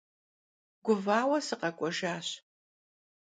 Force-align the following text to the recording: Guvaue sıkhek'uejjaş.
Guvaue 0.85 1.39
sıkhek'uejjaş. 1.47 2.27